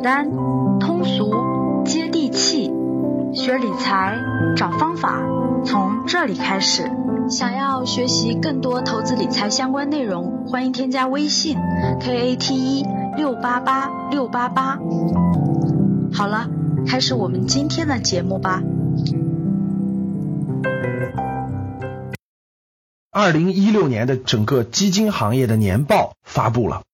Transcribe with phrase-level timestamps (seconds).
[0.00, 0.30] 简单、
[0.80, 2.72] 通俗、接地气，
[3.34, 4.18] 学理财
[4.56, 5.20] 找方法，
[5.66, 6.90] 从这里开始。
[7.28, 11.58] 想要学习更多投资理财相关内容，欢迎添加微信
[12.00, 14.78] k a t 一六八八六八八。
[16.14, 16.48] 好了，
[16.86, 18.62] 开始我们今天的节目吧。
[23.10, 26.84] 二零一六年的整个基金行业的年报发布了，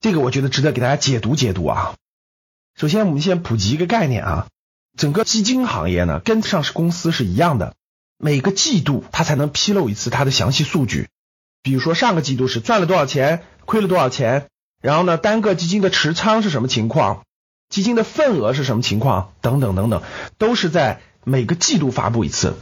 [0.00, 1.94] 这个我觉得值得给大家解读解读啊。
[2.76, 4.46] 首先，我们先普及一个概念啊，
[4.98, 7.74] 整个基金行业呢，跟上市公司是一样的。
[8.18, 11.08] 每个季度它才能披露一次它的详细数据，
[11.62, 14.48] 比如说上个季度是赚了多少钱，亏了多少钱，
[14.82, 17.22] 然后呢单个基金的持仓是什么情况，
[17.68, 20.02] 基金的份额是什么情况，等等等等，
[20.38, 22.56] 都是在每个季度发布一次。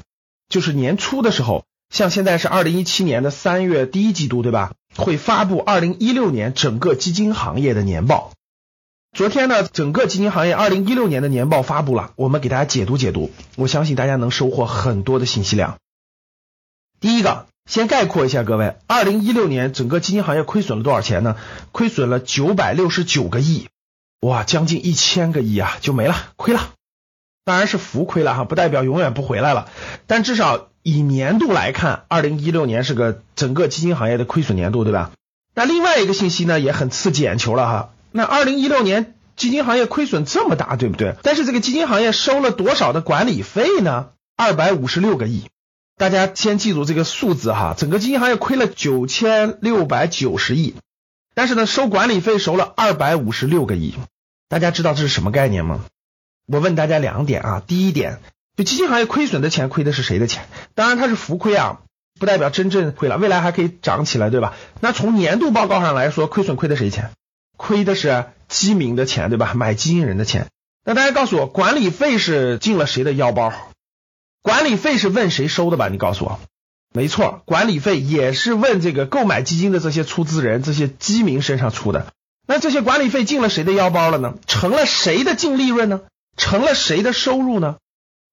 [0.48, 4.72] 就是年初的时候，像现在是二零一七年的三月第一季度，对吧？
[4.94, 8.32] 会发布二零一六年整个基金行业的年报。
[9.14, 15.77] 昨天呢，整个基金行业二零一六年的年报发布了，我们给大家解读解读，我相信大家能收获很多的信息量。
[16.98, 21.36] 第一个，先概括一下各位，二零一六年整个基金行业亏损了多少钱呢？
[21.72, 23.69] 亏损了九百六十九个亿，
[24.22, 26.70] 哇，将近一千个亿啊，就没了，亏了。
[27.44, 29.69] 当然是浮亏了哈，不代表永远不回来了，
[30.06, 35.10] 但至少以年度来看，二零一六年是个整个基金行业的亏损年度，对吧？
[35.54, 37.91] 那另外一个信息呢，也很刺激眼球了哈。
[38.12, 41.16] 那二零一六年基金行业亏损这么大，对不对？
[41.22, 44.10] 但是这个基金行业收了多少的管理费呢？
[44.36, 45.46] 二百五十六个亿。
[45.96, 50.74] 大家先记住这个数字哈，整个基金行业亏了九千六百九十亿，
[51.34, 53.94] 但是呢，收管理费收了二百五十六个亿。
[54.48, 55.84] 大家知道这是什么概念吗？
[56.47, 58.19] 我问大家两点啊，第一点，
[58.56, 60.47] 就基金行业亏损的钱亏的是谁的钱？
[60.74, 61.80] 当然它是浮亏啊，
[62.19, 64.54] 不代表真正亏了，未来还可以涨起来，对吧？
[64.80, 67.10] 那从年度报告上来说，亏损亏的谁钱？
[67.62, 69.55] 亏的是基民的钱，对吧？
[69.55, 70.48] 买基金人的钱。
[70.84, 73.53] 那大家告诉我，管理费是进了谁的腰包？
[74.42, 75.87] 管理费是问谁收的吧？
[75.88, 76.41] 你告诉我。
[76.92, 82.09] 没错，管理费也是问这个购买基金的这些出资人、这些基民身上出的。
[82.48, 84.34] 那这些管理费进了谁的腰包了呢？
[84.48, 86.00] 成了谁的净利润呢？
[86.37, 87.76] 成了谁的收入呢？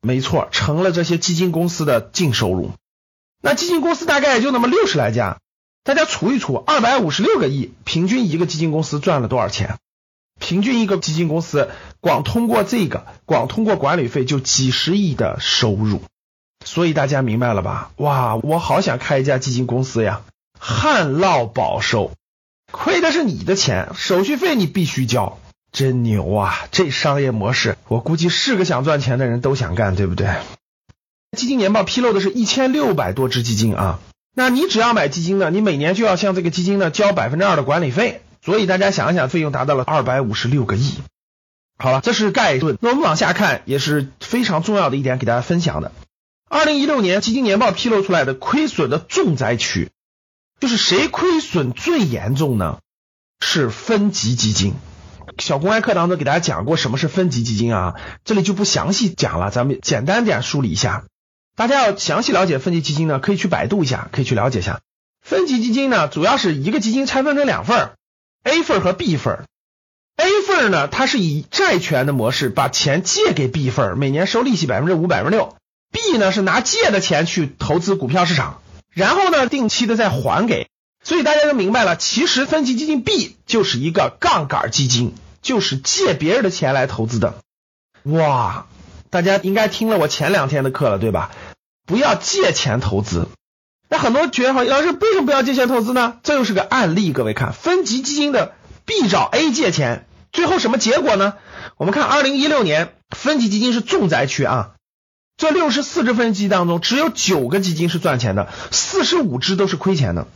[0.02, 2.72] 没错，成了这些基金公司的净收入。
[3.44, 5.38] 那基金公司大概也就那么六十来家。
[5.90, 9.80] 大家除一除，二百五十六个亿，平均一个基金公司赚了多少钱？
[10.40, 16.04] 平均一个基金公司光通过这个，光通过管理费就几十亿的收入。
[16.64, 17.90] 所以大家明白了吧？
[17.96, 20.22] 哇，我好想开一家基金公司呀！
[20.60, 22.12] 旱涝保收，
[22.72, 25.40] 亏的是你的钱，手续费你必须交，
[25.72, 26.68] 真牛啊！
[26.70, 30.36] 这商业模式，我估计是个想赚钱的人都想干，对不对？
[31.36, 34.00] 基金年报披露的是一千六百多只基金啊。
[34.36, 40.94] 那你只要买基金呢，你每年就要向这个基金呢交百分之二的管理费，所以大家想一想，费用达到了二百五十六个亿。
[41.78, 42.78] 好了，这是概论。
[42.82, 45.92] 那我们往下看，也是非常重要的一点，给大家分享的。
[46.50, 49.90] 二零一六年基金年报披露出来的亏损的重灾区，
[50.60, 52.80] 就是谁亏损最严重呢？
[53.40, 54.74] 是分级基金。
[55.38, 61.06] 小公开课当中给大家讲过什么是分级基金啊，这里就不详细讲了，咱们简单点梳理一下。
[61.60, 64.80] 大家要详细了解分级基金呢，可以去百度一下，可以去了解一下。
[65.22, 67.92] 分级基金呢，主要是一个基金拆分成两份
[68.46, 69.44] ，A 份和 B 份。
[70.16, 75.58] A 份呢，它是以债权的模式把钱借给 B 份，每年收利息百分之五、百分之六。
[75.92, 78.62] B 呢是拿借的钱去投资股票市场，
[78.94, 80.70] 然后呢定期的再还给。
[81.04, 87.36] 所以大家就明白了，其实分级基金 B 就是一个杠杆基金，就是借别人的钱来投资的。
[88.04, 88.66] 哇，
[89.10, 91.32] 大家应该听了我前两天的课了，对吧？
[91.86, 93.28] 不要借钱投资，
[93.90, 96.18] 那很多觉得好，老师为什么不要借钱投资呢？
[96.22, 98.54] 这又是个案例，各位看，分级基金的
[98.86, 101.34] B 找 A 借钱，最后什么结果呢？
[101.78, 104.72] 我们看二零一六年分级基金是重灾区啊，
[105.38, 110.28] 这六十四只分级当中，只有九个基金是赚钱的，四十五只都是亏钱的。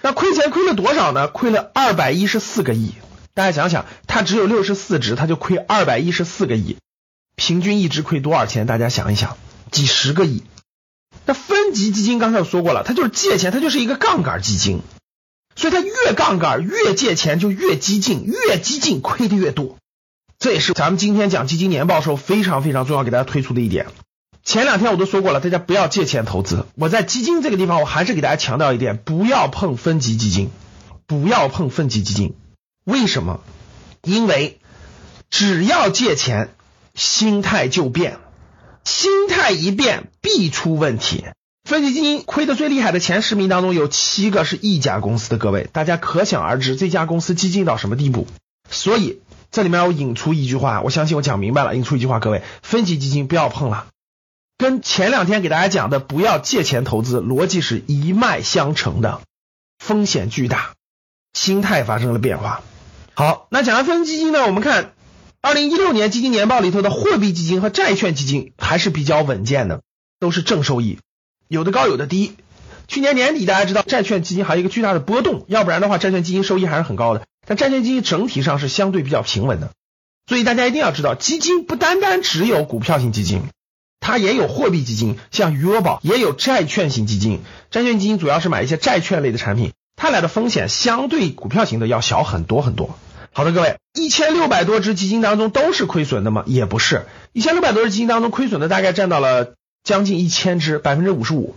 [0.00, 1.28] 那亏钱亏了多少呢？
[1.28, 2.94] 亏了二百一十四个亿。
[3.34, 6.76] 大家想想，它只有六十四只，它就亏二百一十四个亿，
[7.36, 8.66] 平均一只亏多少钱？
[8.66, 9.36] 大家想一想，
[9.70, 10.42] 几十个亿。
[11.24, 14.80] 那分级基金刚才我说过了，它就是借钱，它就是一个杠杆基金，
[15.54, 19.76] 所以它越杠杆越借钱就越激进，越激进亏的越多。
[20.38, 23.86] 这也是咱们今天讲基金年报时候非常非常重要给大家推出的一点。
[24.44, 26.66] 前两天我都说过了，大家不要借钱投资。
[26.74, 30.50] 我在基金这个地方，我还是给大家强调一点，不要碰分级基金，
[31.06, 32.34] 不要碰分级基金。
[32.82, 33.40] 为什么？
[34.02, 34.58] 因为
[35.30, 36.52] 只要借钱，
[36.94, 38.18] 心态就变。
[38.84, 41.24] 心态一变，必出问题。
[41.64, 48.26] 分级基金亏的最厉害的前十名当中，有七个是一家公司的，各位大家可想而知这家公司激进到什么地步。
[48.68, 49.20] 所以
[49.52, 51.76] 这里面我引出一句话，我相信我讲明白了。
[51.76, 53.86] 引出一句话，各位，分级基金不要碰了，
[54.58, 59.20] 跟前两天给大家讲的不要借钱投资逻辑是一脉相承的，
[59.78, 60.72] 风险巨大，
[61.32, 62.62] 心态发生了变化。
[63.14, 64.94] 好，那讲完分级基金呢，我们看
[65.44, 69.82] 二零一六年基金年报里头的货币基金和债券基金还是比较稳健的，
[70.20, 71.00] 都是正收益，
[71.48, 72.36] 有的高有的低。
[72.86, 77.26] 去年年底大家知道债券基金还有一个巨大的波动，要不然的话债券基金收益还是很高的。
[77.44, 79.72] 但债券基金整体上是相对比较平稳的，
[80.28, 83.42] 所以大家一定要知道，基金不单单只有股票型基金，
[83.98, 87.40] 它也有货币基金，像余额宝也有债券型基金。
[87.72, 92.96] 债券基金主要是买一些债券类的产品，它俩的风险相对股票型的要小很多很多。
[93.34, 96.44] 好的，各位，一千六百多只基金当中都是亏损的吗？
[96.46, 101.56] 也不是，一千六百多只基金当中亏损的大概占到了将近一千只，百分之五十五。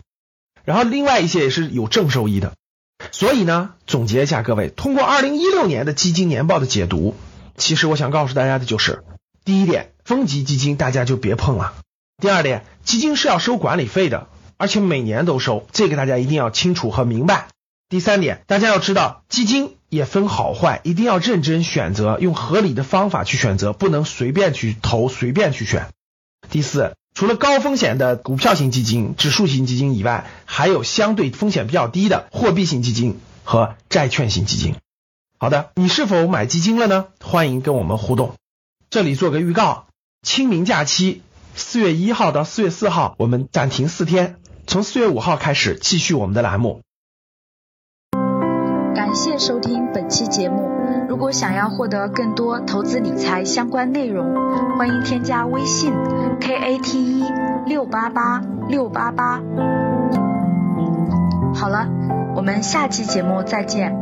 [0.63, 2.53] 然后另外一些也是有正收益的。
[3.11, 7.13] 所以呢，总结一下，各位，通过二零一六年的基金年报的解读，
[7.57, 9.03] 其实我想告诉大家的就是：
[9.43, 11.73] 第一点，分级基金大家就别碰了；
[12.21, 17.49] 第二点，基金是要收管理费的，而且每年都收，这个大家一定要清楚和明白；
[17.89, 25.85] 第三点，大家要知道，基金也分好坏，一定要认真选择，用合理的方法去选择，不能随便去投，随便去选；
[26.49, 26.93] 第四。
[27.15, 34.75] 除了高风险的股票型基金、指数型基金以外，还有相对风险比较低的货币型基金和债券型基金。
[35.39, 37.05] 好的，你是否买基金了呢？
[37.21, 38.33] 欢迎跟我们互动。
[38.89, 39.87] 这里做个预告：
[40.23, 41.21] 清明假期
[41.55, 44.35] 四月一号到四月四号，我们暂停四天，
[44.67, 46.81] 从四月五号开始继续我们的栏目。
[48.95, 50.71] 感谢收听本期节目。
[51.09, 54.25] 如果想要获得更多投资理财相关内容，
[54.77, 55.91] 欢迎添加微信
[56.39, 57.25] k a t e
[57.65, 59.41] 六八八六八八。
[61.53, 61.87] 好了，
[62.35, 63.93] 我们下期节目再见。